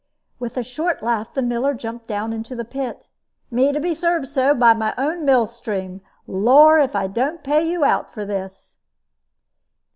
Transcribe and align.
With 0.39 0.57
a 0.57 0.63
short 0.63 1.03
laugh 1.03 1.31
the 1.31 1.43
miller 1.43 1.75
jumped 1.75 2.07
down 2.07 2.33
into 2.33 2.55
the 2.55 2.65
pit. 2.65 3.05
"Me 3.51 3.71
to 3.71 3.79
be 3.79 3.93
served 3.93 4.27
so, 4.27 4.55
by 4.55 4.73
my 4.73 4.95
own 4.97 5.25
mill 5.25 5.45
stream! 5.45 6.01
Lor', 6.25 6.79
if 6.79 6.95
I 6.95 7.05
don't 7.05 7.43
pay 7.43 7.69
you 7.69 7.85
out 7.85 8.11
for 8.11 8.25
this!" 8.25 8.77